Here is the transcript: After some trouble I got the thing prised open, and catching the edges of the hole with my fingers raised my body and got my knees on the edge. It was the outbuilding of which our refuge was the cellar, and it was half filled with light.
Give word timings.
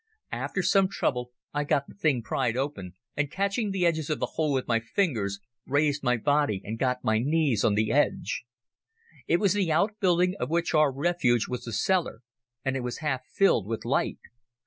After 0.31 0.63
some 0.63 0.87
trouble 0.89 1.29
I 1.53 1.63
got 1.63 1.85
the 1.87 1.93
thing 1.93 2.23
prised 2.23 2.57
open, 2.57 2.95
and 3.15 3.29
catching 3.29 3.69
the 3.69 3.85
edges 3.85 4.09
of 4.09 4.19
the 4.19 4.25
hole 4.33 4.51
with 4.51 4.67
my 4.67 4.79
fingers 4.79 5.39
raised 5.67 6.01
my 6.01 6.17
body 6.17 6.59
and 6.65 6.79
got 6.79 7.03
my 7.03 7.19
knees 7.19 7.63
on 7.63 7.75
the 7.75 7.91
edge. 7.91 8.43
It 9.27 9.37
was 9.39 9.53
the 9.53 9.71
outbuilding 9.71 10.33
of 10.39 10.49
which 10.49 10.73
our 10.73 10.91
refuge 10.91 11.47
was 11.47 11.65
the 11.65 11.71
cellar, 11.71 12.21
and 12.65 12.75
it 12.75 12.81
was 12.81 12.97
half 13.05 13.27
filled 13.31 13.67
with 13.67 13.85
light. 13.85 14.17